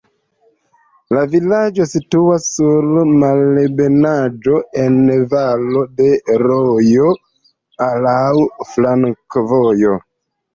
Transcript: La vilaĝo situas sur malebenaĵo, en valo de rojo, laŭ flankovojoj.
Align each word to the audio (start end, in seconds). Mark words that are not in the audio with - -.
La 1.15 1.23
vilaĝo 1.33 1.85
situas 1.89 2.47
sur 2.53 2.87
malebenaĵo, 3.23 4.61
en 4.85 4.97
valo 5.35 5.83
de 6.01 6.09
rojo, 6.45 7.13
laŭ 8.07 8.25
flankovojoj. 8.73 9.95